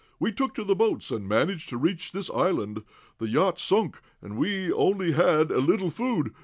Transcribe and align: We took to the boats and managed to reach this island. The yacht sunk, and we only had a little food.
We 0.19 0.31
took 0.31 0.55
to 0.55 0.63
the 0.63 0.73
boats 0.73 1.11
and 1.11 1.27
managed 1.29 1.69
to 1.69 1.77
reach 1.77 2.11
this 2.11 2.31
island. 2.31 2.83
The 3.19 3.29
yacht 3.29 3.59
sunk, 3.59 4.01
and 4.19 4.35
we 4.35 4.71
only 4.71 5.11
had 5.11 5.51
a 5.51 5.59
little 5.59 5.91
food. 5.91 6.33